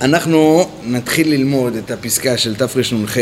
[0.00, 3.16] אנחנו נתחיל ללמוד את הפסקה של תרנ"ח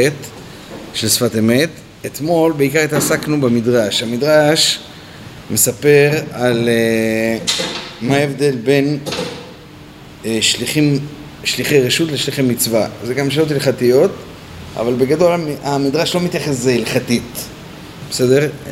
[0.94, 1.68] של שפת אמת.
[2.06, 4.02] אתמול בעיקר התעסקנו במדרש.
[4.02, 4.78] המדרש
[5.50, 7.52] מספר על uh,
[8.00, 10.98] מה ההבדל בין uh, שליחים,
[11.44, 12.88] שליחי רשות לשליחי מצווה.
[13.04, 14.10] זה גם שאלות הלכתיות,
[14.76, 17.44] אבל בגדול המדרש לא מתייחס לזה הלכתית,
[18.10, 18.48] בסדר?
[18.66, 18.70] Uh,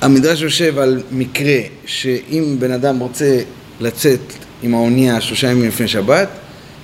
[0.00, 3.40] המדרש יושב על מקרה שאם בן אדם רוצה
[3.80, 4.20] לצאת
[4.62, 6.28] עם האונייה שלושה ימים לפני שבת,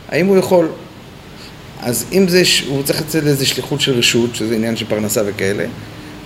[0.08, 0.68] האם הוא יכול?
[1.80, 5.64] אז אם זה, הוא צריך לצאת לאיזה שליחות של רשות, שזה עניין של פרנסה וכאלה,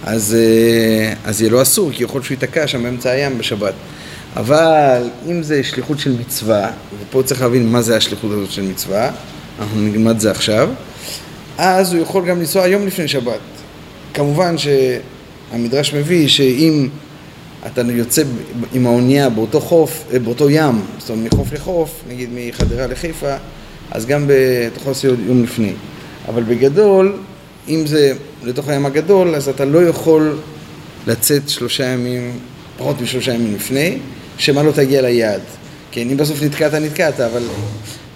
[0.05, 3.74] אז, אה, אז יהיה לו אסור, כי יכול להיות שהוא ייתקע שם באמצע הים בשבת.
[4.37, 9.10] אבל אם זה שליחות של מצווה, ופה צריך להבין מה זה השליחות הזאת של מצווה,
[9.59, 10.71] אנחנו נלמד זה עכשיו,
[11.59, 13.41] אז הוא יכול גם לנסוע יום לפני שבת.
[14.15, 14.59] כמובן
[15.51, 16.89] שהמדרש מביא שאם
[17.67, 18.23] אתה יוצא
[18.73, 23.37] עם האונייה באותו חוף, אה, באותו ים, זאת אומרת מחוף לחוף, נגיד מחדרה לחיפה,
[23.91, 25.73] אז גם אתה יכול לעשות יום לפני.
[26.29, 27.16] אבל בגדול,
[27.69, 28.13] אם זה
[28.45, 30.38] לתוך הים הגדול, אז אתה לא יכול
[31.07, 32.38] לצאת שלושה ימים,
[32.79, 33.99] פחות משלושה ימים לפני,
[34.38, 35.41] שמא לא תגיע ליעד.
[35.91, 37.43] כן, אם בסוף נתקעת, נתקעת, אבל...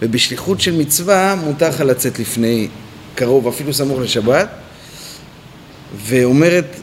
[0.02, 2.68] ובשליחות של מצווה מותר לך לצאת לפני
[3.14, 4.48] קרוב, אפילו סמוך לשבת.
[6.06, 6.76] ואומרת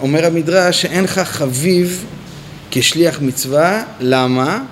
[0.00, 2.04] אומר המדרש שאין לך חביב
[2.70, 4.64] כשליח מצווה, למה?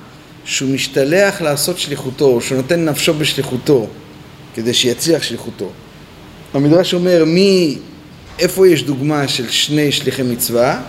[0.44, 3.86] שהוא משתלח לעשות שליחותו, שהוא נותן נפשו בשליחותו,
[4.54, 5.70] כדי שיצליח שליחותו.
[6.54, 7.78] המדרש אומר, מי,
[8.38, 10.82] איפה יש דוגמה של שני שליחי מצווה?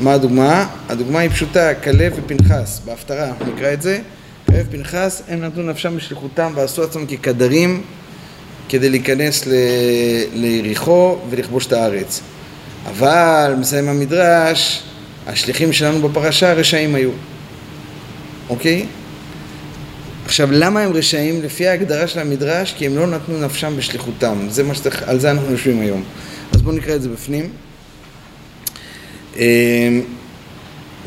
[0.00, 0.66] מה הדוגמה?
[0.88, 4.00] הדוגמה היא פשוטה, כלב ופנחס, בהפטרה, אנחנו נקרא את זה.
[4.46, 7.82] כלב ופנחס, הם נתנו נפשם בשליחותם ועשו עצמם כקדרים
[8.68, 9.44] כדי להיכנס
[10.32, 12.20] ליריחו ולכבוש את הארץ.
[12.88, 14.82] אבל, מסיים המדרש,
[15.26, 17.10] השליחים שלנו בפרשה רשעים היו,
[18.48, 18.86] אוקיי?
[20.24, 21.42] עכשיו, למה הם רשעים?
[21.42, 24.46] לפי ההגדרה של המדרש, כי הם לא נתנו נפשם בשליחותם.
[24.50, 26.04] זה מה שצריך, על זה אנחנו יושבים היום.
[26.52, 27.50] אז בואו נקרא את זה בפנים.
[29.36, 29.42] אמ,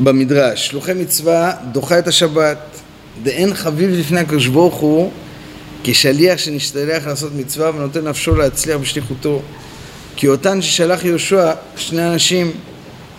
[0.00, 2.58] במדרש, שלוחי מצווה דוחה את השבת,
[3.22, 5.10] דאין חביב לפני הקדוש ברוך הוא
[5.84, 9.42] כשליח שנשתלח לעשות מצווה ונותן נפשו להצליח בשליחותו.
[10.16, 12.52] כי אותן ששלח יהושע שני אנשים,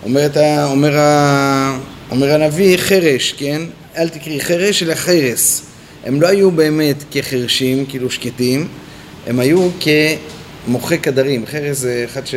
[0.02, 1.78] אומר, ה, אומר, ה,
[2.10, 3.62] אומר הנביא חרש, כן?
[3.96, 5.62] אל תקראי חרש אלא חרס.
[6.04, 8.68] הם לא היו באמת כחרשים, כאילו שקטים,
[9.26, 9.68] הם היו
[10.66, 11.46] כמוחי קדרים.
[11.46, 12.34] חרס זה אחד ש...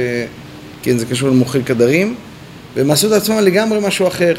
[0.84, 2.16] כן, זה קשור למוחי קדרים,
[2.76, 4.34] והם עשו את עצמם לגמרי משהו אחר,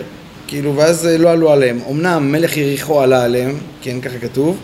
[0.47, 1.79] כאילו, ואז לא עלו עליהם.
[1.91, 4.59] אמנם מלך יריחו עלה עליהם, כן, ככה כתוב,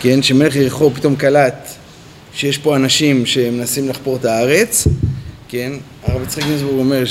[0.00, 1.68] כן, שמלך יריחו פתאום קלט
[2.34, 4.86] שיש פה אנשים שמנסים לחפור את הארץ,
[5.48, 5.72] כן?
[6.02, 7.02] הרב יצחק גינזבורג אומר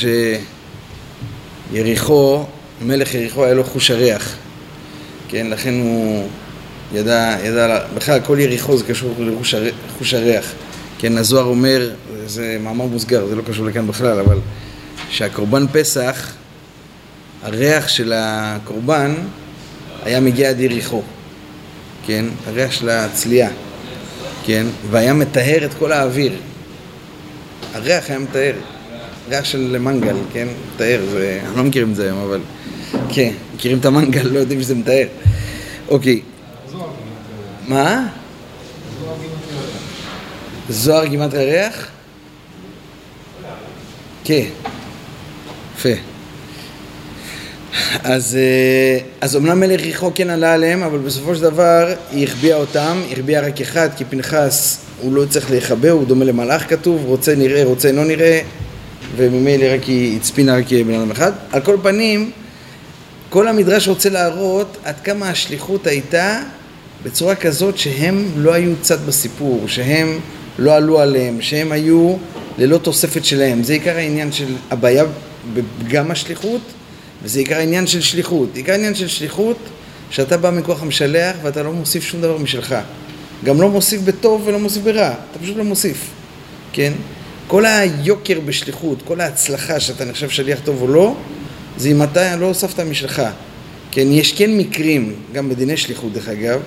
[1.73, 2.45] שיריחו,
[2.81, 4.35] מלך יריחו היה לו חוש הריח,
[5.29, 5.47] כן?
[5.49, 6.27] לכן הוא
[6.93, 10.51] ידע, ידע, בכלל כל יריחו זה קשור לחוש הריח,
[10.99, 11.17] כן?
[11.17, 11.91] הזוהר אומר,
[12.25, 14.37] זה מאמר מוסגר, זה לא קשור לכאן בכלל, אבל
[15.09, 16.33] שהקורבן פסח,
[17.43, 19.15] הריח של הקורבן
[20.03, 21.01] היה מגיע עד יריחו,
[22.05, 22.25] כן?
[22.47, 23.49] הריח של הצלייה.
[24.45, 26.33] כן, והיה מטהר את כל האוויר.
[27.73, 28.53] הריח היה מטהר,
[29.29, 32.39] ריח של מנגל, כן, מטהר, זה, אנחנו לא מכירים את זה היום, אבל
[33.09, 35.07] כן, מכירים את המנגל, לא יודעים שזה מטהר.
[35.87, 36.21] אוקיי.
[37.67, 38.07] מה?
[40.69, 41.87] זוהר גימת הריח?
[44.23, 44.45] כן.
[45.77, 46.08] יפה.
[48.03, 52.57] אז, אה, אז אמנם מלך יריחו כן עלה עליהם, אבל בסופו של דבר היא החביאה
[52.57, 57.05] אותם, היא החביאה רק אחד, כי פנחס הוא לא צריך להיחבא, הוא דומה למלאך כתוב,
[57.05, 58.41] רוצה נראה, רוצה לא נראה,
[59.15, 61.31] וממילא רק היא הצפינה רק בן אדם אחד.
[61.51, 62.31] על כל פנים,
[63.29, 66.41] כל המדרש רוצה להראות עד כמה השליחות הייתה
[67.03, 70.19] בצורה כזאת שהם לא היו צד בסיפור, שהם
[70.59, 72.15] לא עלו עליהם, שהם היו
[72.57, 73.63] ללא תוספת שלהם.
[73.63, 75.03] זה עיקר העניין של הבעיה
[75.53, 76.61] בפגם השליחות.
[77.23, 78.49] וזה עיקר העניין של שליחות.
[78.55, 79.57] עיקר העניין של שליחות,
[80.09, 82.75] שאתה בא מכוח המשלח ואתה לא מוסיף שום דבר משלך.
[83.43, 86.07] גם לא מוסיף בטוב ולא מוסיף ברע, אתה פשוט לא מוסיף,
[86.73, 86.93] כן?
[87.47, 91.15] כל היוקר בשליחות, כל ההצלחה שאתה נחשב שליח טוב או לא,
[91.77, 93.21] זה אם אתה לא הוספת משלך.
[93.91, 96.59] כן, יש כן מקרים, גם בדיני שליחות דרך אגב,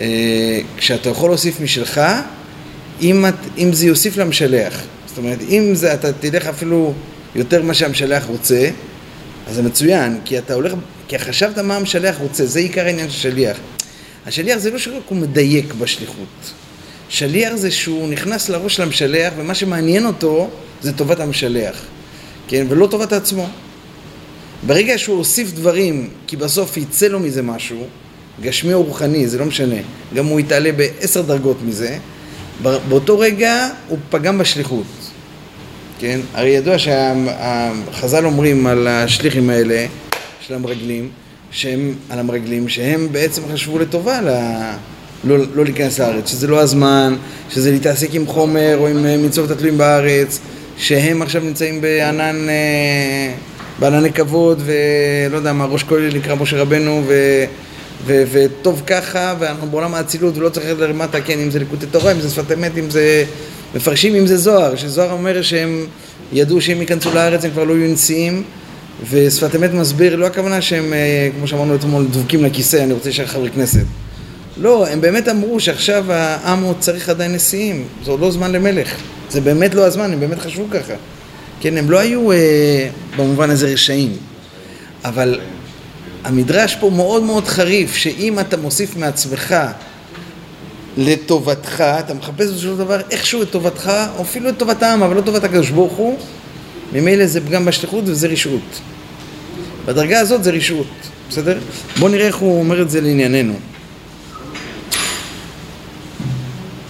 [0.00, 2.00] אה, כשאתה יכול להוסיף משלך,
[3.02, 3.24] אם,
[3.58, 4.82] אם זה יוסיף למשלח.
[5.06, 6.92] זאת אומרת, אם זה, אתה תלך אפילו
[7.34, 8.70] יותר ממה שהמשלח רוצה,
[9.48, 10.72] אז זה מצוין, כי אתה הולך,
[11.08, 13.56] כי חשבת מה המשלח רוצה, זה עיקר העניין של שליח.
[14.26, 16.52] השליח זה לא שרק הוא מדייק בשליחות.
[17.08, 20.50] שליח זה שהוא נכנס לראש של המשלח, ומה שמעניין אותו
[20.82, 21.84] זה טובת המשלח,
[22.48, 22.66] כן?
[22.68, 23.48] ולא טובת עצמו.
[24.66, 27.86] ברגע שהוא הוסיף דברים, כי בסוף יצא לו מזה משהו,
[28.42, 29.76] גשמי או רוחני, זה לא משנה,
[30.14, 31.98] גם הוא יתעלה בעשר דרגות מזה,
[32.62, 34.86] באותו רגע הוא פגם בשליחות,
[35.98, 36.20] כן?
[36.34, 39.86] הרי ידוע שהחז"ל אומרים על השליחים האלה,
[40.40, 41.08] של המרגלים,
[41.50, 44.28] שהם, על המרגלים, שהם בעצם חשבו לטובה ל...
[45.24, 47.14] לא, לא להיכנס לארץ, שזה לא הזמן,
[47.50, 50.40] שזה להתעסק עם חומר או עם מצוות התלויים בארץ,
[50.76, 53.32] שהם עכשיו נמצאים בענן, אה,
[53.78, 57.44] בענני כבוד ולא יודע מה, ראש כולל נקרא משה רבנו ו...
[58.06, 62.20] וטוב ככה, ואנחנו בעולם האצילות ולא צריך לרדת למטה, כן, אם זה ליקוטי תורה, אם
[62.20, 63.24] זה שפת אמת, אם זה
[63.74, 65.86] מפרשים, אם זה זוהר, שזוהר אומר שהם
[66.32, 68.42] ידעו שהם ייכנסו לארץ, הם כבר לא יהיו נשיאים,
[69.10, 73.26] ושפת אמת מסביר, לא הכוונה שהם, אה, כמו שאמרנו אתמול, דבוקים לכיסא, אני רוצה להישאר
[73.26, 73.84] חברי כנסת.
[74.56, 78.94] לא, הם באמת אמרו שעכשיו העם עוד צריך עדיין נשיאים, זה עוד לא זמן למלך.
[79.30, 80.94] זה באמת לא הזמן, הם באמת חשבו ככה.
[81.60, 84.12] כן, הם לא היו אה, במובן הזה רשעים,
[85.04, 85.40] אבל
[86.24, 89.54] המדרש פה מאוד מאוד חריף, שאם אתה מוסיף מעצמך
[90.96, 95.16] לטובתך, אתה מחפש בסופו של דבר איכשהו את טובתך, או אפילו את טובת העם, אבל
[95.16, 96.18] לא טובת הקדוש ברוך הוא,
[96.92, 98.80] ממילא זה פגם בשליחות וזה רשעות.
[99.86, 100.86] בדרגה הזאת זה רשעות,
[101.30, 101.58] בסדר?
[101.98, 103.54] בואו נראה איך הוא אומר את זה לענייננו.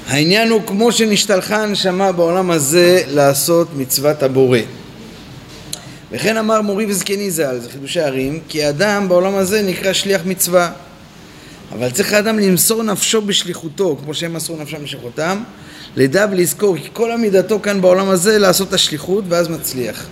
[0.09, 4.59] העניין הוא כמו שנשתלחה הנשמה בעולם הזה לעשות מצוות הבורא.
[6.13, 10.71] וכן אמר מורי וזקני ז"ל, זה חידושי ערים, כי אדם בעולם הזה נקרא שליח מצווה.
[11.73, 15.43] אבל צריך האדם למסור נפשו בשליחותו, כמו שהם מסרו נפשם בשליחותם,
[15.97, 20.07] לדע ולזכור כי כל עמידתו כאן בעולם הזה לעשות את השליחות ואז מצליח.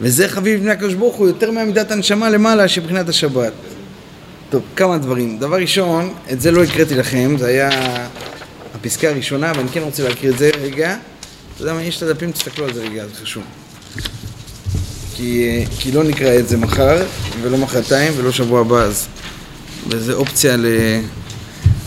[0.00, 3.52] וזה חביב בני הקדוש ברוך הוא יותר מעמידת הנשמה למעלה שבחינת השבת.
[4.50, 5.38] טוב, כמה דברים.
[5.38, 7.70] דבר ראשון, את זה לא הקראתי לכם, זה היה
[8.74, 10.96] הפסקה הראשונה, ואני כן רוצה להקריא את זה רגע.
[11.54, 13.42] אתה יודע מה, יש את הדפים, תסתכלו על זה רגע, זה חשוב.
[15.18, 17.06] כי, כי לא נקרא את זה מחר,
[17.42, 19.06] ולא מחרתיים, ולא שבוע הבא, אז...
[19.88, 20.66] וזו אופציה ל...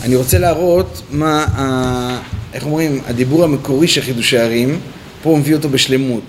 [0.02, 2.20] אני רוצה להראות מה, ה...
[2.54, 4.80] איך אומרים, הדיבור המקורי של חידושי ערים,
[5.22, 6.22] פה הוא מביא אותו בשלמות.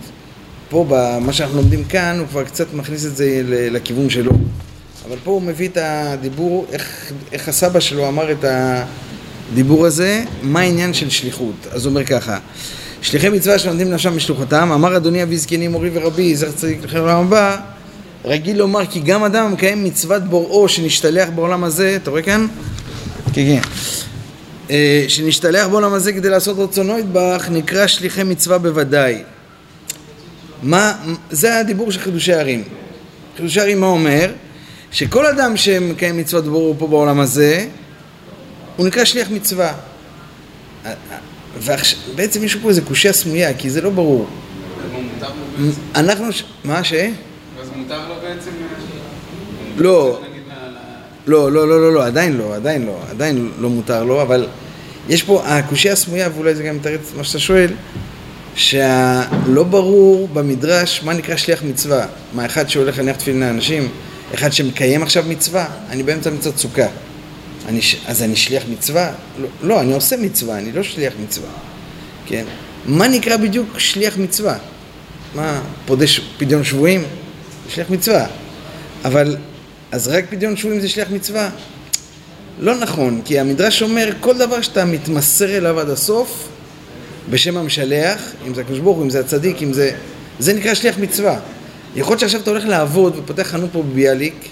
[0.70, 4.32] פה, במה שאנחנו לומדים כאן, הוא כבר קצת מכניס את זה לכיוון שלו.
[5.08, 8.46] אבל פה הוא מביא את הדיבור, איך, איך הסבא שלו אמר את
[9.52, 11.68] הדיבור הזה, מה העניין של שליחות.
[11.72, 12.40] אז הוא אומר ככה,
[13.04, 17.26] שליחי מצווה שלומדים נפשם בשלוחותם, אמר אדוני אבי זקני מורי ורבי, זכר צדיק לכם לעולם
[17.26, 17.58] הבא,
[18.26, 22.48] רגיל לומר כי גם אדם המקיים מצוות בוראו שנשתלח בעולם הזה, אתה רואה כאן?
[23.34, 23.60] כן, כן.
[24.70, 29.24] אה, שנשתלח בעולם הזה כדי לעשות רצונו ידבח, נקרא שליחי מצווה בוודאי.
[30.64, 30.94] מה,
[31.32, 32.64] זה הדיבור של חידושי ערים.
[33.38, 34.32] חידושי ערים מה אומר?
[34.92, 37.66] שכל אדם שמקיים מצוות בוראו פה בעולם הזה,
[38.78, 39.74] הוא נקרא שליח מצווה.
[41.58, 44.28] ובעצם יש פה איזה קושייה סמויה, כי זה לא ברור.
[45.96, 46.26] אנחנו,
[46.64, 46.94] מה ש...
[46.94, 48.52] אז מותר לו בעצם...
[49.78, 50.20] לא,
[51.28, 54.48] לא, לא, לא, לא, לא, עדיין לא, עדיין לא, עדיין לא מותר לו, אבל
[55.10, 57.72] יש פה, הקושייה הסמויה, ואולי זה גם מתרץ מה שאתה שואל,
[58.56, 62.06] שהלא ברור במדרש מה נקרא שליח מצווה.
[62.34, 63.88] מה, אחד שהולך להניח תפילין לאנשים,
[64.34, 66.88] אחד שמקיים עכשיו מצווה, אני באמצע מצוות סוכה.
[67.68, 69.12] אני, אז אני שליח מצווה?
[69.40, 71.50] לא, לא, אני עושה מצווה, אני לא שליח מצווה,
[72.26, 72.46] כן?
[72.86, 74.58] מה נקרא בדיוק שליח מצווה?
[75.36, 77.04] מה, פודש פדיון שבויים?
[77.70, 78.28] שליח מצווה.
[79.06, 79.38] אבל,
[79.92, 81.50] אז רק פדיון שבויים זה שליח מצווה?
[82.60, 86.48] לא נכון, כי המדרש אומר, כל דבר שאתה מתמסר אליו עד הסוף,
[87.30, 89.92] בשם המשלח, אם זה הקדוש ברוך הוא, אם זה הצדיק, אם זה...
[90.40, 91.40] זה נקרא שליח מצווה.
[91.96, 94.48] יכול להיות שעכשיו אתה הולך לעבוד ופותח חנות פה בביאליק,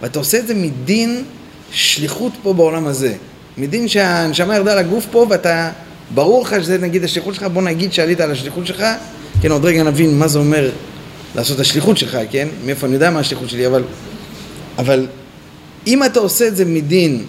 [0.00, 1.24] ואתה עושה את זה מדין
[1.72, 3.14] שליחות פה בעולם הזה.
[3.58, 5.70] מדין שהנשמה ירדה לגוף פה ואתה,
[6.14, 8.84] ברור לך שזה נגיד השליחות שלך, בוא נגיד שעלית על השליחות שלך,
[9.40, 10.70] כן, עוד רגע נבין מה זה אומר
[11.34, 12.48] לעשות השליחות שלך, כן?
[12.64, 13.82] מאיפה אני יודע מה השליחות שלי, אבל...
[14.78, 15.06] אבל
[15.86, 17.24] אם אתה עושה את זה מדין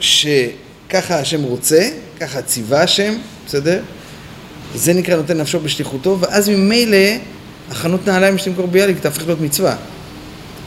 [0.00, 1.88] שככה השם רוצה,
[2.20, 3.14] ככה ציווה השם,
[3.46, 3.82] בסדר?
[4.74, 6.96] זה נקרא נותן נפשו בשליחותו, ואז ממילא
[7.70, 9.76] החנות נעליים שתמכור ביאליק תהפך להיות מצווה.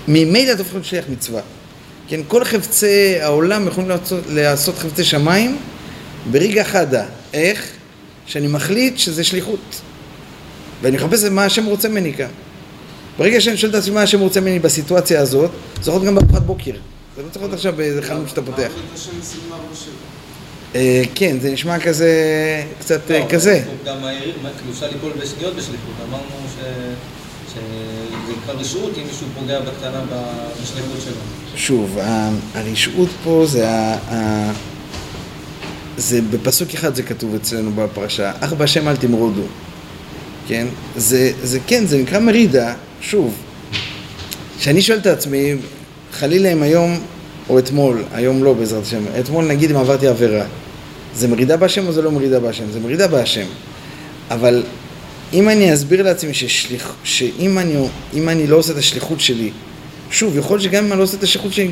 [0.08, 1.42] ממילא אתה הופך להיות שליח מצווה.
[2.08, 5.58] כן, כל חפצי העולם יכולים לעשות, לעשות חפצי שמיים
[6.32, 7.06] ברגע חדה.
[7.34, 7.68] איך?
[8.26, 9.82] שאני מחליט שזה שליחות.
[10.82, 12.28] ואני מחפש מה השם רוצה ממני כאן.
[13.18, 16.16] ברגע שאני שואל את עצמי מה השם רוצה ממני בסיטואציה הזאת, זה יכול להיות גם
[16.16, 16.72] בארוחת בוקר.
[17.16, 18.72] זה לא צריך להיות עכשיו באיזה חנות שאתה פותח.
[20.76, 22.12] אה, כן, זה נשמע כזה,
[22.80, 23.64] קצת אה, כזה.
[23.86, 23.98] גם
[24.72, 25.94] אפשר ליפול בשניות בשליחות.
[26.10, 26.26] אמרנו
[31.56, 31.98] שוב,
[32.54, 34.52] הרשעות פה זה ה...
[35.98, 39.42] זה בפסוק אחד זה כתוב אצלנו בפרשה, אך בהשם אל תמרודו,
[40.48, 40.68] כן?
[40.96, 43.34] זה, זה כן, זה נקרא מרידה, שוב.
[44.60, 45.56] כשאני שואל את עצמי,
[46.14, 47.00] חלילה אם היום
[47.50, 50.46] או אתמול, היום לא בעזרת השם, אתמול נגיד אם עברתי עבירה,
[51.16, 52.72] זה מרידה בהשם או זה לא מרידה בהשם?
[52.72, 53.46] זה מרידה בהשם.
[54.32, 54.64] אבל
[55.34, 57.76] אם אני אסביר לעצמי ששליח, שאם אני,
[58.28, 59.52] אני לא עושה את השליחות שלי,
[60.12, 61.72] שוב, יכול להיות שגם אם אני לא עושה את השליחות שלי,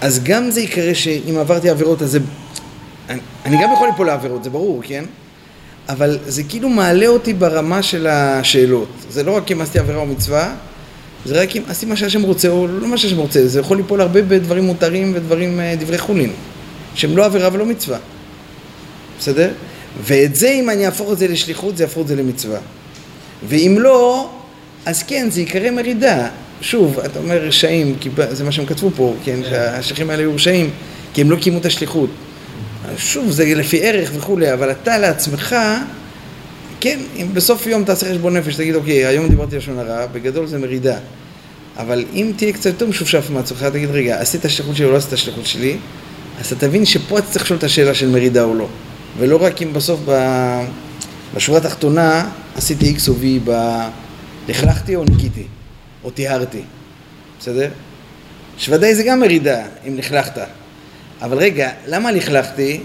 [0.00, 2.18] אז גם זה יקרה שאם עברתי עבירות, אז זה...
[3.08, 5.04] אני, אני גם יכול ליפול לעבירות, זה ברור, כן?
[5.88, 8.88] אבל זה כאילו מעלה אותי ברמה של השאלות.
[9.10, 10.54] זה לא רק אם עשיתי עבירה או מצווה,
[11.24, 13.48] זה רק אם עשיתי מה שהשם רוצה או לא מה שהשם רוצה.
[13.48, 16.30] זה יכול ליפול הרבה בדברים מותרים ודברים, אה, דברי חולין,
[16.94, 17.98] שהם לא עבירה ולא מצווה.
[19.18, 19.50] בסדר?
[20.04, 22.58] ואת זה, אם אני אהפוך את זה לשליחות, זה יהפוך את זה למצווה.
[23.48, 24.30] ואם לא,
[24.86, 26.28] אז כן, זה יקרה מרידה.
[26.60, 30.70] שוב, אתה אומר רשעים, כי זה מה שהם כתבו פה, כן, שהשליחים האלה היו רשעים,
[31.14, 32.10] כי הם לא קיימו את השליחות.
[32.96, 35.56] שוב, זה לפי ערך וכולי, אבל אתה לעצמך,
[36.80, 40.58] כן, אם בסוף יום תעשה חשבון נפש, תגיד, אוקיי, היום דיברתי לשון הרע, בגדול זה
[40.58, 40.96] מרידה.
[41.78, 45.12] אבל אם תהיה קצת יותר משופשף מעצמך, תגיד, רגע, עשית השליחות שלי או לא עשית
[45.12, 45.76] השליחות שלי,
[46.40, 48.68] אז אתה תבין שפה אתה צריך לשאול את השאלה של מרידה או לא.
[49.18, 50.12] ולא רק אם בסוף ב...
[51.34, 53.80] בשורה התחתונה עשיתי X או V, ב...
[54.48, 55.46] לכלכתי או ניקיתי,
[56.04, 56.62] או טיהרתי,
[57.40, 57.68] בסדר?
[58.58, 60.40] שוודאי זה גם מרידה, אם לכלכת.
[61.22, 62.80] אבל רגע, למה לכלכתי?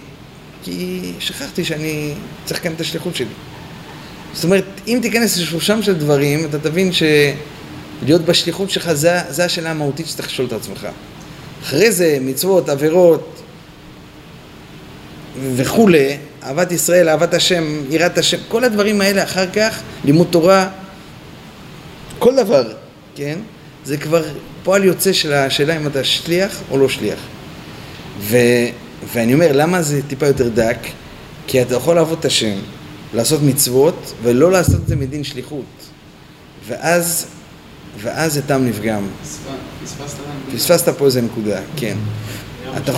[0.63, 2.13] כי שכחתי שאני
[2.45, 3.25] צריך לקיים את השליחות שלי.
[4.33, 9.71] זאת אומרת, אם תיכנס לשלושם של דברים, אתה תבין שלהיות בשליחות שלך, זה, זה השאלה
[9.71, 10.87] המהותית שצריך לשאול את עצמך.
[11.63, 13.40] אחרי זה, מצוות, עבירות
[15.55, 20.69] וכולי, אהבת ישראל, אהבת השם, יראת השם, כל הדברים האלה אחר כך, לימוד תורה,
[22.19, 22.73] כל דבר,
[23.15, 23.39] כן?
[23.85, 24.23] זה כבר
[24.63, 27.19] פועל יוצא של השאלה אם אתה שליח או לא שליח.
[28.19, 28.37] ו,
[29.13, 30.77] ואני אומר, למה זה טיפה יותר דק?
[31.47, 32.55] כי אתה יכול לעבוד את השם,
[33.13, 35.65] לעשות מצוות, ולא לעשות את זה מדין שליחות.
[36.67, 37.25] ואז,
[38.01, 39.07] ואז זה טעם נפגם.
[40.55, 41.97] פספסת פה איזה נקודה, כן.
[42.77, 42.91] אתה...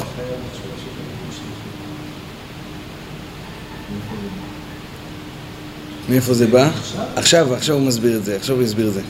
[6.09, 6.69] מאיפה זה בא?
[7.15, 9.01] עכשיו, עכשיו הוא מסביר את זה, עכשיו הוא יסביר את זה.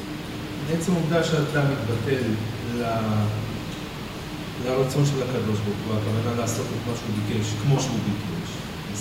[0.73, 2.23] עצם העובדה שאתה מתבטל
[4.65, 8.50] לרצון של הקדוש ברוך הוא, הכוונה לעשות את מה שהוא ביקש, כמו שהוא ביקש,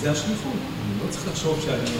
[0.02, 0.52] זה השליחות.
[0.52, 1.96] אני לא צריך לחשוב שאני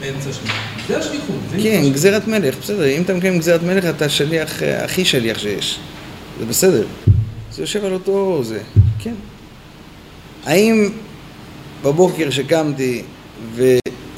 [0.00, 0.56] באמצע שליחות.
[0.88, 1.36] זה השליחות.
[1.62, 2.86] כן, גזירת מלך, בסדר.
[2.86, 5.78] אם אתה מקיים גזירת מלך, אתה שליח, אה, הכי שליח שיש.
[6.40, 6.86] זה בסדר.
[7.52, 8.60] זה יושב על אותו זה,
[8.98, 9.14] כן.
[10.44, 10.90] האם
[11.82, 13.02] בבוקר שקמתי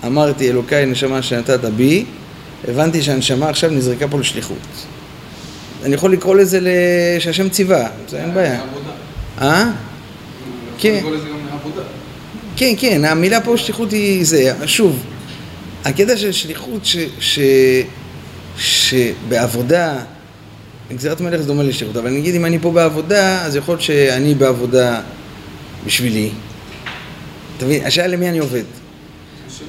[0.03, 2.05] ואמרתי, אלוקיי, נשמה שנתת בי,
[2.69, 4.57] הבנתי שהנשמה עכשיו נזרקה פה לשליחות.
[5.85, 6.61] אני יכול לקרוא לזה
[7.19, 8.61] שהשם ציווה, זה אין בעיה.
[9.41, 9.71] אה?
[10.79, 11.05] כן.
[12.57, 14.53] כן, כן, המילה פה שליחות היא זה.
[14.67, 15.03] שוב,
[15.85, 17.39] הקטע של שליחות ש, ש,
[18.59, 19.99] שבעבודה,
[20.93, 24.35] גזירת מלך זה דומה לשליחות, אבל נגיד אם אני פה בעבודה, אז יכול להיות שאני
[24.35, 25.01] בעבודה
[25.87, 26.31] בשבילי.
[27.57, 27.87] אתה מבין?
[27.87, 28.82] השאלה למי אני עובד.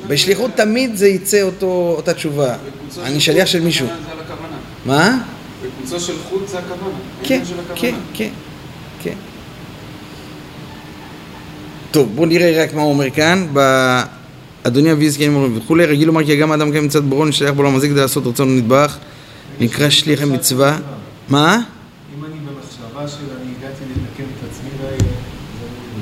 [0.07, 2.55] בשליחות תמיד זה יצא אותו, אותה תשובה.
[3.03, 3.87] אני שליח של מישהו.
[4.85, 5.17] מה?
[5.63, 6.95] בקבוצה של חוט זה הכוונה.
[7.23, 7.41] כן,
[7.75, 8.29] כן, כן,
[9.03, 9.15] כן.
[11.91, 13.47] טוב, בואו נראה רק מה הוא אומר כאן.
[14.63, 17.87] אדוני אבי זקנים וכולי, רגיל לומר כי גם האדם קיים מצד ברון שייך בעולם הזה
[17.87, 18.97] כדי לעשות רצון נדבך,
[19.59, 20.77] נקרא שליח המצווה.
[21.29, 21.55] מה?
[22.17, 24.95] אם אני במחשבה של אני הגעתי לתקן את עצמי, זה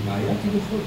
[0.05, 0.79] בעיה כביכול.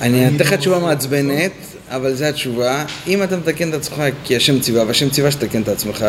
[0.00, 1.52] אני אתן לך תשובה מעצבנת,
[1.88, 2.84] אבל זו התשובה.
[3.06, 6.04] אם אתה מתקן את עצמך כי השם ציווה, והשם ציווה שתקן את עצמך,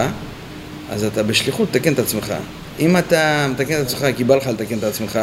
[0.89, 2.33] אז אתה בשליחות תקן את עצמך.
[2.79, 5.19] אם אתה מתקן את עצמך כי בא לך לתקן את עצמך,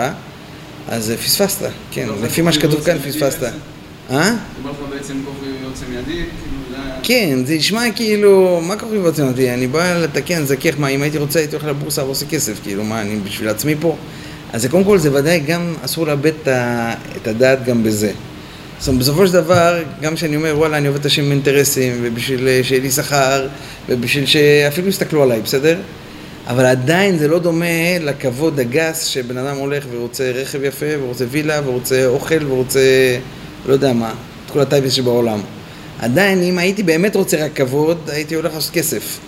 [0.89, 3.43] אז פספסת, כן, לפי מה שכתוב כאן פספסת.
[4.11, 4.35] אה?
[4.63, 6.57] אומר לך בעצם כוכי יוצא מידי, כאילו
[7.03, 9.51] כן, זה נשמע כאילו, מה כוכי יוצא מידי?
[9.51, 13.01] אני בא לתקן, זכך, מה, אם הייתי רוצה הייתי הולך לבורסה ועושה כסף, כאילו, מה,
[13.01, 13.97] אני בשביל עצמי פה?
[14.53, 16.33] אז קודם כל, זה ודאי גם אסור לאבד
[17.17, 18.13] את הדעת גם בזה.
[18.79, 21.99] זאת אומרת, בסופו של דבר, גם כשאני אומר, וואלה, אני עובד את השם עם אינטרסים,
[22.03, 23.47] ובשביל אה, שיהיה לי שכר,
[23.89, 25.79] ובשביל שאפילו יסתכלו עליי, בסדר?
[26.47, 31.61] אבל עדיין זה לא דומה לכבוד הגס שבן אדם הולך ורוצה רכב יפה, ורוצה וילה,
[31.65, 32.81] ורוצה אוכל, ורוצה,
[33.67, 34.11] לא יודע מה,
[34.47, 35.41] את כל הטייבס שבעולם.
[35.99, 39.19] עדיין, אם הייתי באמת רוצה רק כבוד, הייתי הולך לעשות כסף.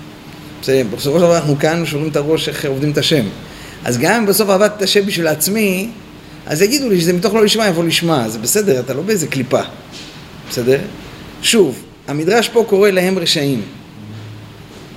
[0.61, 3.25] בסופו של דבר אנחנו כאן שוברים את הראש איך עובדים את השם.
[3.85, 5.91] אז גם אם בסוף עבדתי את השם בשביל עצמי,
[6.49, 9.61] אז יגידו לי שזה מתוך לא לשמה יבוא לשמה, זה בסדר, אתה לא באיזה קליפה,
[10.51, 10.79] בסדר?
[11.43, 13.63] שוב, המדרש פה קורא להם רשעים,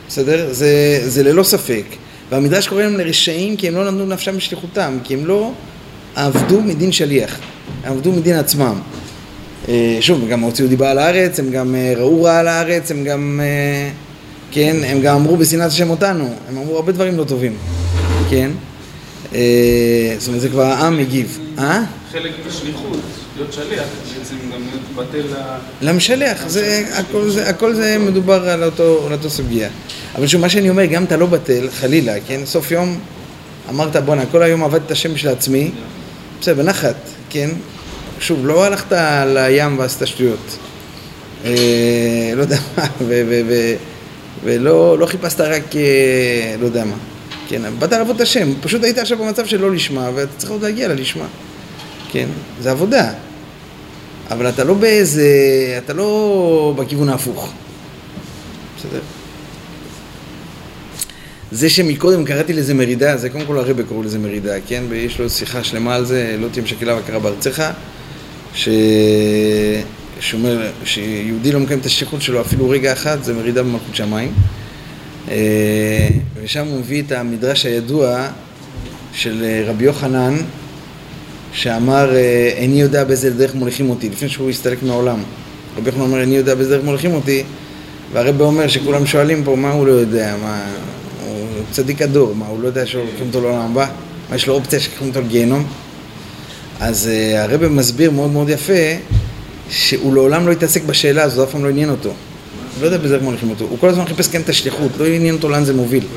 [0.07, 0.53] בסדר?
[0.53, 1.83] זה, זה ללא ספק.
[2.31, 5.51] והמדרש קורא להם לרשעים כי הם לא נתנו נפשם בשליחותם, כי הם לא
[6.15, 7.39] עבדו מדין שליח,
[7.83, 8.79] הם עבדו מדין עצמם.
[9.69, 12.91] אה, שוב, הם גם הוציאו דיבה על הארץ, הם גם אה, ראו רע על הארץ,
[12.91, 13.39] הם גם...
[13.43, 13.89] אה,
[14.51, 17.53] כן, הם גם אמרו בשנאת השם אותנו, הם אמרו הרבה דברים לא טובים,
[18.29, 18.51] כן?
[19.33, 21.39] אה, זאת אומרת, זה כבר העם הגיב.
[21.59, 21.83] אה?
[22.11, 22.99] חלק בשליחות,
[23.35, 23.83] להיות שליח,
[24.17, 25.57] בעצם גם להיות בטל ל...
[25.81, 29.69] למשלח, זה, הכל, זה, הכל זה מדובר על אותו, על אותו סוגיה.
[30.15, 32.41] אבל שוב, מה שאני אומר, גם אתה לא בטל, חלילה, כן?
[32.45, 32.99] סוף יום
[33.69, 35.71] אמרת, בואנה, כל היום עבדתי את השם של עצמי,
[36.41, 36.95] בסדר, בנחת,
[37.29, 37.49] כן?
[38.19, 38.91] שוב, לא הלכת
[39.27, 40.57] לים ועשית שטויות.
[41.45, 41.51] אה,
[42.35, 42.87] לא יודע מה,
[44.43, 47.10] ולא לא חיפשת רק, אה, לא יודע מה.
[47.51, 50.61] כן, באת לעבוד את השם, פשוט היית עכשיו במצב של לא לשמה, ואתה צריך עוד
[50.61, 51.25] להגיע ללשמה.
[52.11, 52.29] כן,
[52.61, 53.13] זה עבודה.
[54.31, 55.27] אבל אתה לא באיזה,
[55.77, 57.53] אתה לא בכיוון ההפוך.
[58.77, 58.99] בסדר?
[61.51, 64.83] זה שמקודם קראתי לזה מרידה, זה קודם כל הרבה קראו לזה מרידה, כן?
[64.89, 67.63] ויש לו שיחה שלמה על זה, לא תהיה משקלה וקרה בארצך,
[68.53, 68.69] ש...
[70.19, 74.33] שאומר שיהודי לא מקיים את השליחות שלו אפילו רגע אחד, זה מרידה במלכות שמיים.
[75.29, 76.07] אה,
[76.43, 78.27] ושם הוא מביא את המדרש הידוע
[79.13, 80.37] של אה, רבי יוחנן,
[81.53, 85.19] שאמר, אה, איני יודע באיזה דרך מוליכים אותי, לפני שהוא הסתלק מהעולם.
[85.77, 87.43] רבי יוחנן אומר, איני יודע באיזה דרך מוליכים אותי,
[88.13, 90.65] והרבי אומר שכולם שואלים פה, מה הוא לא יודע, מה...
[91.27, 93.87] הוא צדיק הדור, מה, הוא לא יודע שהולכים אותו לעולם הבא?
[94.29, 95.65] מה, יש לו אופציה שיקחים אותו לגיהנום?
[96.79, 98.73] אז הרבי מסביר מאוד מאוד יפה,
[99.69, 102.13] שהוא לעולם לא התעסק בשאלה הזו, אף פעם לא עניין אותו.
[102.81, 103.65] לא יודע באיזה דרך מוליכים אותו.
[103.69, 106.03] הוא כל הזמן חיפש כן את השליחות, לא עניין אותו לאן זה מוביל.
[106.03, 106.09] לא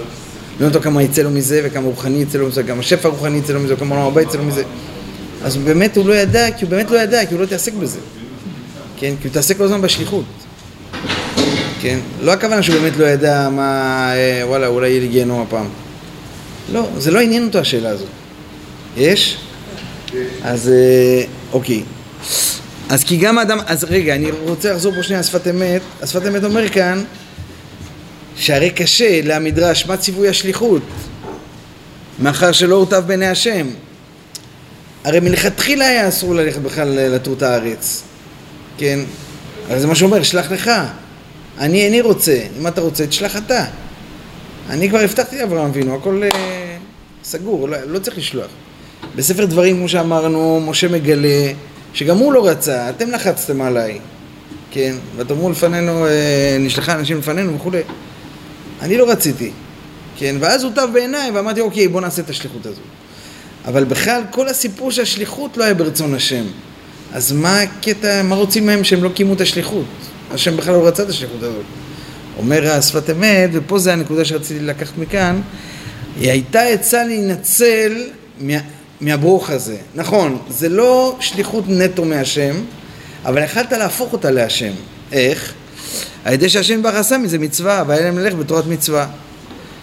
[0.56, 3.52] עניין אותו כמה יצא לו מזה, וכמה רוחני יצא לו מזה, כמה שפע רוחני יצא
[3.52, 4.62] לו מזה, וכמה עולם הבא יצא לו מזה.
[5.44, 7.98] אז באמת הוא לא ידע, כי הוא באמת לא ידע, כי הוא לא התעסק בזה.
[8.98, 9.14] כן?
[9.20, 10.24] כי הוא התעסק כל הזמן בשליחות.
[11.80, 11.98] כן?
[12.22, 15.66] לא הכוונה שהוא באמת לא ידע מה, אה, וואלה, אולי יהיה לי גיהנום הפעם.
[16.72, 18.08] לא, זה לא עניין אותו השאלה הזאת.
[18.96, 19.36] יש?
[20.42, 21.82] אז אה, אוקיי.
[22.94, 25.82] אז כי גם האדם, אז רגע, אני רוצה לחזור פה שנייה לשפת אמת.
[26.02, 27.04] השפת אמת אומר כאן,
[28.36, 30.82] שהרי קשה למדרש, מה ציווי השליחות?
[32.18, 33.66] מאחר שלא הוטב בעיני השם.
[35.04, 38.02] הרי מלכתחילה היה אסור ללכת בכלל לטור את הארץ,
[38.78, 39.00] כן?
[39.68, 40.70] אבל זה מה שאומר, שלח לך.
[41.58, 43.64] אני איני רוצה, אם אתה רוצה, תשלח אתה.
[44.70, 46.76] אני כבר הבטחתי לאברהם אבינו, הכל אה,
[47.24, 48.50] סגור, לא, לא צריך לשלוח.
[49.16, 51.52] בספר דברים, כמו שאמרנו, משה מגלה
[51.94, 53.98] שגם הוא לא רצה, אתם לחצתם עליי,
[54.70, 54.94] כן?
[55.16, 57.82] ותאמרו לפנינו, אה, נשלחה אנשים לפנינו וכולי.
[58.82, 59.50] אני לא רציתי,
[60.16, 60.36] כן?
[60.40, 62.80] ואז הוטב בעיניי ואמרתי, אוקיי, בוא נעשה את השליחות הזו.
[63.64, 66.44] אבל בכלל, כל הסיפור של השליחות לא היה ברצון השם.
[67.12, 69.86] אז מה הקטע, מה רוצים מהם שהם לא קיימו את השליחות?
[70.30, 71.64] השם בכלל לא רצה את השליחות הזאת.
[72.38, 75.40] אומר השפת אמת, ופה זה הנקודה שרציתי לקחת מכאן,
[76.20, 78.02] היא הייתה עצה להינצל
[78.40, 78.58] מה,
[79.04, 79.76] מהברוך הזה.
[79.94, 82.54] נכון, זה לא שליחות נטו מהשם,
[83.24, 84.72] אבל יכלת להפוך אותה להשם.
[85.12, 85.52] איך?
[86.24, 89.06] על ידי שהשם ברוך עשה מזה מצווה, והיה להם ללך בתורת מצווה.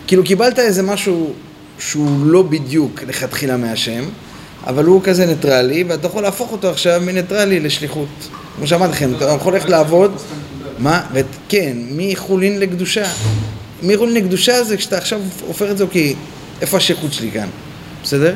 [0.08, 1.34] כאילו קיבלת איזה משהו
[1.80, 4.04] שהוא לא בדיוק לכתחילה מהשם,
[4.68, 8.08] אבל הוא כזה ניטרלי, ואתה יכול להפוך אותו עכשיו מניטרלי לשליחות.
[8.58, 10.16] כמו שאמרתי לכם, אתה יכול ללכת לעבוד,
[10.80, 11.02] מה?
[11.50, 13.06] כן, מחולין לקדושה.
[13.84, 16.16] מחולין לקדושה זה כשאתה עכשיו הופך את זה, אוקיי,
[16.62, 17.48] איפה השליחות שלי כאן?
[18.04, 18.36] בסדר?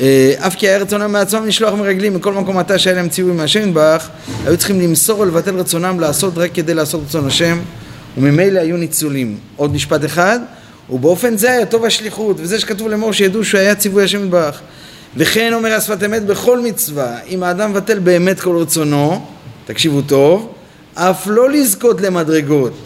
[0.00, 3.68] אה, אף כי היה רצונם מעצמם לשלוח מרגלים מכל מקום עתה שהיה להם ציווי מהשם
[3.68, 4.08] יתברך,
[4.46, 7.58] היו צריכים למסור ולבטל רצונם לעשות רק כדי לעשות רצון השם,
[8.16, 9.38] וממילא היו ניצולים.
[9.56, 10.40] עוד משפט אחד,
[10.90, 14.60] ובאופן זה היה טוב השליחות, וזה שכתוב לאמור שידעו שהיה ציווי השם יתברך.
[15.16, 19.26] וכן אומר השפת אמת בכל מצווה, אם האדם מבטל באמת כל רצונו,
[19.66, 20.52] תקשיבו טוב,
[20.94, 22.78] אף לא לזכות למדרגות,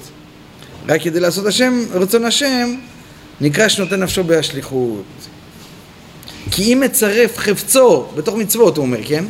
[0.89, 2.75] רק כדי לעשות השם, רצון השם,
[3.41, 5.30] נקרא שנותן נפשו בהשליחות.
[6.51, 9.25] כי אם מצרף חפצו, בתוך מצוות הוא אומר, כן?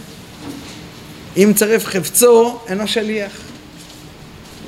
[1.36, 3.32] אם מצרף חפצו, אינו שליח.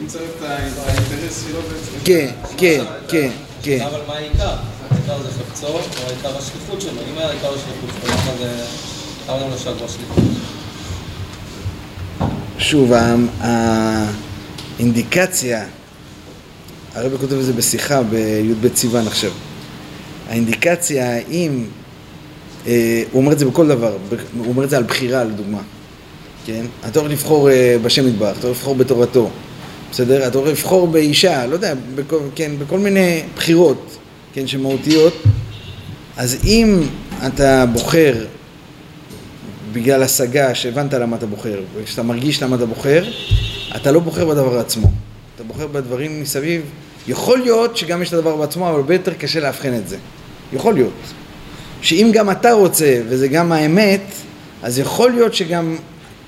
[0.01, 2.05] אם צריך את האינטרס שלו בעצם.
[2.05, 3.31] כן, כן, כן,
[3.63, 3.81] כן.
[3.81, 4.57] אבל מה העיקר?
[4.91, 7.01] העיקר זה חפצו, או העיקר השליחות שלו?
[7.13, 8.65] אם היה העיקר השליחות שלו, למה זה...
[9.29, 10.19] למה לא נשאר בשליחות?
[12.59, 12.93] שוב,
[14.79, 15.67] האינדיקציה,
[16.95, 19.31] הרב כותב את זה בשיחה בי"ב סיוון עכשיו.
[20.29, 21.67] האינדיקציה האם,
[22.65, 22.73] הוא
[23.15, 23.97] אומר את זה בכל דבר,
[24.39, 25.61] הוא אומר את זה על בחירה לדוגמה,
[26.47, 26.65] כן?
[26.89, 29.31] אתה הולך לבחור אה, בשם יתברך, אתה הולך לבחור בתורתו,
[29.91, 30.27] בסדר?
[30.27, 33.97] אתה הולך לבחור באישה, לא יודע, בכל, כן, בכל מיני בחירות,
[34.33, 35.23] כן, שמהותיות.
[36.17, 36.81] אז אם
[37.27, 38.25] אתה בוחר
[39.73, 43.05] בגלל השגה שהבנת למה אתה בוחר, וכשאתה מרגיש למה אתה בוחר,
[43.77, 44.91] אתה לא בוחר בדבר עצמו.
[45.35, 46.63] אתה בוחר בדברים מסביב.
[47.09, 49.97] יכול להיות שגם יש את הדבר בעצמו, אבל הרבה יותר קשה לאבחן את זה.
[50.53, 50.93] יכול להיות.
[51.83, 54.01] שאם גם אתה רוצה, וזה גם האמת,
[54.63, 55.77] אז יכול להיות שגם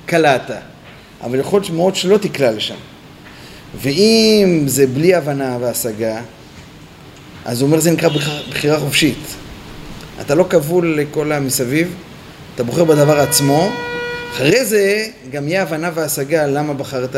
[0.07, 0.51] קלעת.
[1.25, 2.75] אבל יכול להיות מאוד שלא תקלע לשם.
[3.83, 6.21] ואם זה בלי הבנה והשגה,
[7.45, 9.19] אז הוא אומר זה נקרא בח- בחירה חופשית.
[10.21, 11.95] אתה לא כבול לכל המסביב,
[12.55, 13.69] אתה בוחר בדבר עצמו,
[14.33, 17.17] אחרי זה גם יהיה הבנה והשגה למה בחרת,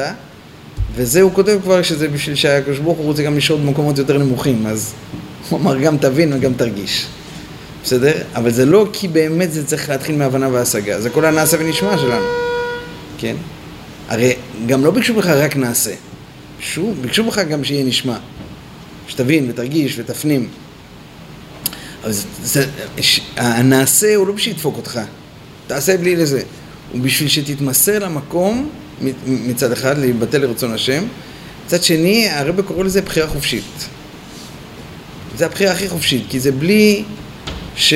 [0.95, 4.67] וזה הוא כותב כבר שזה בשביל שהקדוש ברוך הוא רוצה גם לשהות במקומות יותר נמוכים,
[4.67, 4.93] אז
[5.49, 7.07] הוא אמר גם תבין וגם תרגיש.
[7.87, 8.13] בסדר?
[8.35, 12.27] אבל זה לא כי באמת זה צריך להתחיל מהבנה והשגה, זה כל הנעשה ונשמע שלנו,
[13.19, 13.37] כן?
[14.09, 14.35] הרי
[14.67, 15.95] גם לא ביקשו ממך רק נעשה,
[16.57, 18.17] ביקשו, ביקשו ממך גם שיהיה נשמע,
[19.09, 20.49] שתבין ותרגיש ותפנים.
[22.05, 22.67] אבל זה,
[23.01, 25.01] ש, הנעשה הוא לא בשביל לדפוק אותך,
[25.67, 26.43] תעשה בלי לזה,
[26.93, 28.69] הוא בשביל שתתמסר למקום
[29.27, 31.05] מצד אחד, להתבטא לרצון השם,
[31.67, 33.89] מצד שני הרב קורא לזה בחירה חופשית.
[35.39, 37.05] זה הבחירה הכי חופשית, כי זה בלי
[37.77, 37.95] ש...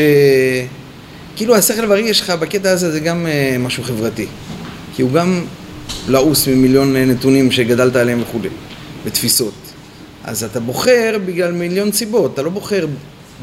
[1.37, 4.27] כאילו השכל הבריא שלך בקטע הזה זה גם אה, משהו חברתי.
[4.97, 5.45] כי הוא גם
[6.09, 8.49] לעוס ממיליון אה, נתונים שגדלת עליהם וכולי,
[9.05, 9.55] ותפיסות.
[10.25, 12.87] אז אתה בוחר בגלל מיליון סיבות, אתה לא בוחר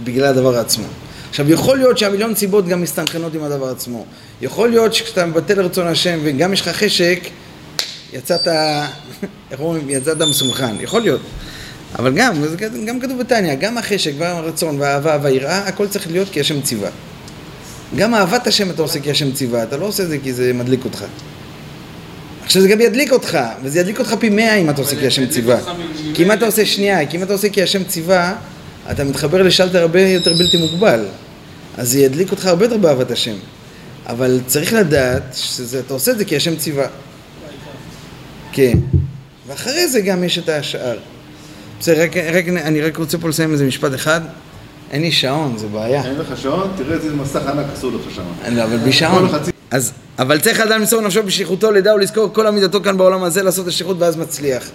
[0.04, 0.86] בגלל הדבר עצמו.
[1.30, 4.06] עכשיו, יכול להיות שהמיליון סיבות גם מסתנכרנות עם הדבר עצמו.
[4.42, 7.20] יכול להיות שכשאתה מבטא לרצון השם וגם יש לך חשק,
[8.14, 8.48] יצאת,
[9.52, 10.76] איך אומרים, יצאת מסונכן.
[10.80, 11.22] יכול להיות.
[11.96, 16.40] אבל גם, זה גם כתוב בתניא, גם החשק והרצון והאהבה והיראה, הכל צריך להיות כי
[16.40, 16.90] השם ציווה.
[17.96, 20.54] גם אהבת השם אתה עושה כי השם ציווה, אתה לא עושה את זה כי זה
[20.54, 21.06] מדליק אותך.
[22.44, 25.28] עכשיו זה גם ידליק אותך, וזה ידליק אותך פי מאה אם אתה עושה כי השם
[25.28, 25.58] ציווה.
[26.14, 26.32] כי אם.
[26.32, 28.36] אתה עושה שנייה, כי אם אתה עושה כי השם ציווה,
[28.92, 31.06] אתה מתחבר לשלטר הרבה יותר בלתי מוגבל.
[31.78, 33.36] אז זה ידליק אותך הרבה יותר באהבת השם.
[34.08, 36.88] אבל צריך לדעת שאתה עושה את זה כי השם ציווה.
[38.52, 38.78] כן.
[39.48, 40.98] ואחרי זה גם יש את השאר.
[41.80, 44.22] בסדר, רק, רק, אני רק רוצה פה לסיים איזה משפט אחד.
[44.92, 46.06] אין לי שעון, זה בעיה.
[46.06, 46.72] אין לך שעון?
[46.78, 48.22] תראה איזה מסך ענק עשו לך שם.
[48.44, 49.30] אני לא, אבל בלי שעון.
[49.72, 53.64] אז, אבל צריך אדם למסור נפשו בשליחותו, לדע ולזכור כל עמידתו כאן בעולם הזה, לעשות
[53.64, 54.70] את השליחות ואז מצליח.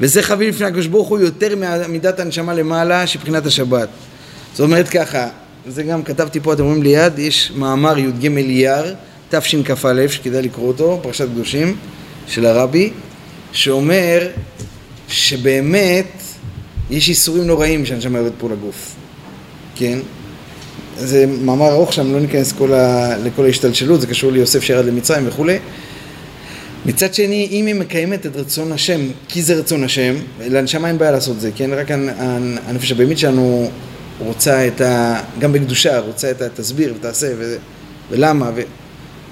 [0.00, 3.88] וזה חביב לפני הקדוש ברוך הוא יותר מעמידת הנשמה למעלה, שבחינת השבת.
[4.52, 5.28] זאת אומרת ככה,
[5.68, 8.94] זה גם כתבתי פה, אתם רואים ליד, יש מאמר י"ג אייר,
[9.30, 11.76] תשכ"א, שכדאי לקרוא אותו, פרשת קדושים,
[12.26, 12.90] של הרבי,
[13.52, 14.28] שאומר
[15.08, 16.23] שבאמת
[16.90, 18.94] יש איסורים נוראים שהנשמה יורדת פה לגוף.
[19.76, 19.98] כן?
[20.98, 23.16] זה מאמר ארוך שם, לא ניכנס כל ה...
[23.24, 25.58] לכל ההשתלשלות, זה קשור ליוסף שירד למצרים וכולי.
[26.86, 30.14] מצד שני, אם היא מקיימת את רצון השם, כי זה רצון השם,
[30.46, 31.70] לנשמה אין בעיה לעשות זה, כן?
[31.72, 33.70] רק הנ- הנ- הנפש הבהמית שלנו
[34.18, 35.20] רוצה את ה...
[35.38, 37.56] גם בקדושה, רוצה את התסביר ותעשה ו...
[38.10, 38.50] ולמה,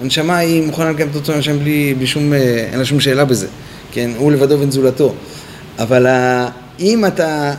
[0.01, 2.33] והנשמה היא מוכנה לקיים את רצון השם בלי, בלי שום...
[2.33, 2.39] אה,
[2.71, 3.47] אין לה שום שאלה בזה,
[3.93, 4.11] כן?
[4.17, 5.15] הוא לבדו בן זולתו.
[5.79, 6.49] אבל ה...
[6.81, 7.55] אם אתה,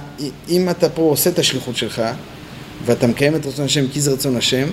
[0.50, 2.02] אם אתה פה עושה את השליחות שלך,
[2.86, 4.68] ואתה מקיים את רצון השם כי זה רצון השם,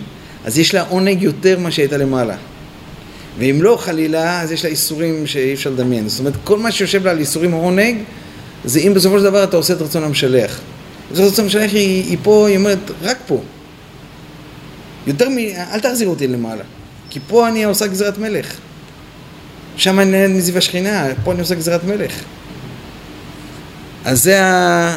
[0.45, 2.37] אז יש לה עונג יותר ממה שהייתה למעלה.
[3.39, 6.09] ואם לא חלילה, אז יש לה איסורים שאי אפשר לדמיין.
[6.09, 7.97] זאת אומרת, כל מה שיושב לה על איסורים עונג,
[8.65, 10.61] זה אם בסופו של דבר אתה עושה את רצון המשלח.
[11.13, 13.43] זה רצון המשלח היא, היא פה, היא אומרת, רק פה.
[15.07, 15.39] יותר מ...
[15.73, 16.65] אל תחזיר אותי למעלה.
[17.11, 18.55] כי פה אני עושה גזירת מלך.
[19.77, 22.13] שם אני נהנית מזיו השכינה, פה אני עושה גזירת מלך.
[24.05, 24.97] אז זה ה...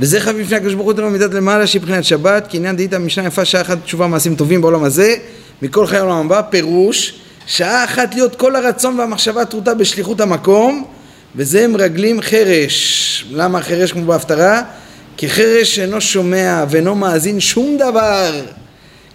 [0.00, 2.94] וזה חביב לפני הקדוש ברוך הוא יותר מידת למעלה שהיא מבחינת שבת, כי עניין דהית
[2.94, 5.14] משנה יפה שעה אחת תשובה מעשים טובים בעולם הזה,
[5.62, 10.84] מכל חיי העולם הבא, פירוש שעה אחת להיות כל הרצון והמחשבה טרוטה בשליחות המקום,
[11.36, 13.24] וזה מרגלים חרש.
[13.30, 14.62] למה חרש כמו בהפטרה?
[15.16, 18.40] כי חרש אינו שומע ואינו מאזין שום דבר.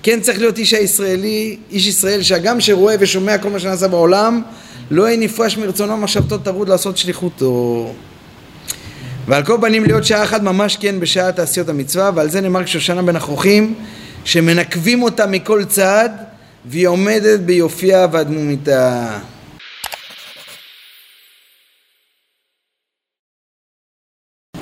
[0.04, 4.42] כן צריך להיות איש הישראלי, איש ישראל שהגם שרואה ושומע כל מה שנעשה בעולם,
[4.92, 7.94] לא יהיה נפרש מרצונו מחשבתו טרוד לעשות שליחותו.
[9.28, 13.02] ועל כל פנים להיות שעה אחת ממש כן בשעה תעשיות המצווה ועל זה נאמר כשושנה
[13.02, 13.76] בין החוכים
[14.26, 16.10] שמנקבים אותה מכל צד
[16.66, 19.18] והיא עומדת ביופייה ואדמומיתה.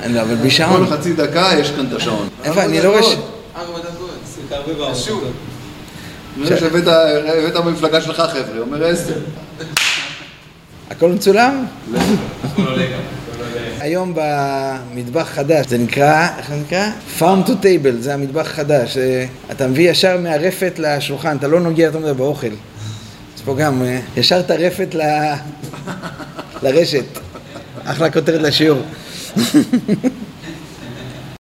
[0.10, 0.88] לא, אבל בלי כל שעון.
[0.88, 2.30] חצי דקה יש כאן את השעון.
[2.44, 3.16] איפה, אני לא רואה ש...
[3.56, 4.96] ארבע דקות.
[4.96, 5.34] שוב.
[6.42, 9.20] הבאת במפלגה שלך חבר'ה, אומר עשר.
[10.90, 11.66] הכל מצולם?
[12.44, 13.23] הכל עולה גם.
[13.80, 16.90] היום במטבח חדש, זה נקרא, איך זה נקרא?
[17.20, 18.98] farm to table, זה המטבח החדש.
[18.98, 22.48] אה, אתה מביא ישר מהרפת לשולחן, אתה לא נוגע יותר מדי באוכל.
[23.38, 25.02] אז פה גם, אה, ישר את הרפת ל...
[26.64, 27.06] לרשת.
[27.86, 28.82] אחלה כותרת לשיעור.